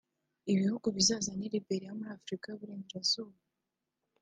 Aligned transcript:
Ibihugu 0.51 0.87
bizaza 0.95 1.31
ni 1.39 1.47
Liberia 1.53 1.97
muri 1.97 2.11
Afurika 2.17 2.45
y’Uburengerazuba 2.47 3.37